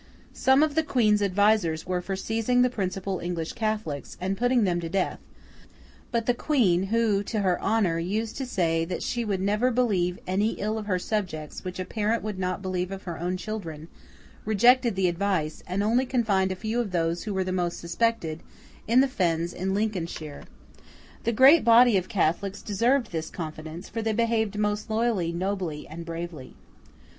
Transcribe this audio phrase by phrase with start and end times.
[0.33, 4.79] Some of the Queen's advisers were for seizing the principal English Catholics, and putting them
[4.81, 5.19] to death;
[6.09, 10.53] but the Queen—who, to her honour, used to say, that she would never believe any
[10.53, 15.07] ill of her subjects, which a parent would not believe of her own children—rejected the
[15.07, 18.41] advice, and only confined a few of those who were the most suspected,
[18.87, 20.45] in the fens in Lincolnshire.
[21.25, 26.07] The great body of Catholics deserved this confidence; for they behaved most loyally, nobly, and
[26.07, 26.55] bravely.